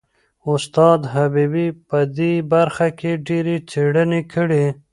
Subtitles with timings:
[0.53, 4.65] استاد حبیبي په دې برخه کې ډېرې څېړنې کړي.